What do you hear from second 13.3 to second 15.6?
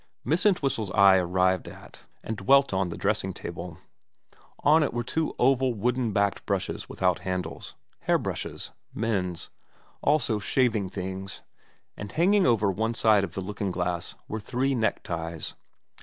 the looking glass, were three neckties.